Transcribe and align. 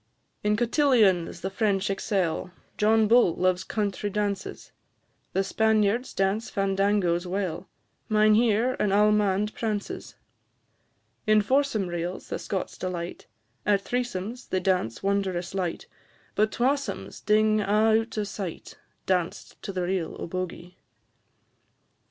In 0.43 0.55
cotillions 0.57 1.41
the 1.41 1.51
French 1.51 1.91
excel, 1.91 2.49
John 2.75 3.07
Bull 3.07 3.35
loves 3.35 3.63
country 3.63 4.09
dances; 4.09 4.71
The 5.33 5.43
Spaniards 5.43 6.11
dance 6.15 6.49
fandangoes 6.49 7.27
well; 7.27 7.69
Mynheer 8.09 8.73
an 8.79 8.91
all'mande 8.91 9.53
prances; 9.53 10.15
In 11.27 11.39
foursome 11.43 11.85
reels 11.87 12.29
the 12.29 12.39
Scots 12.39 12.79
delight, 12.79 13.27
At 13.63 13.83
threesomes 13.85 14.49
they 14.49 14.59
dance 14.59 15.03
wondrous 15.03 15.53
light, 15.53 15.85
But 16.33 16.51
twasomes 16.51 17.23
ding 17.23 17.61
a' 17.61 17.99
out 18.01 18.17
o' 18.17 18.23
sight, 18.23 18.79
Danced 19.05 19.61
to 19.61 19.71
the 19.71 19.83
reel 19.83 20.15
o' 20.19 20.25
Bogie. 20.25 20.79